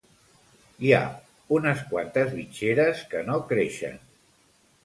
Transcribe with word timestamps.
Hi 0.87 0.93
ha 0.97 1.01
unes 1.59 1.83
quantes 1.91 2.33
bitxeres 2.39 3.05
que 3.13 3.23
no 3.29 3.37
creixen 3.53 4.01